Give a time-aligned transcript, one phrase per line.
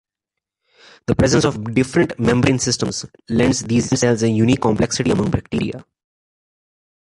[1.05, 5.85] The presence of different membrane systems lends these cells a unique complexity among bacteria.